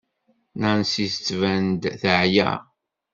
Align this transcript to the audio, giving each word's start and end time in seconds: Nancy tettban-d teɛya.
Nancy 0.61 1.03
tettban-d 1.13 1.83
teɛya. 2.01 2.51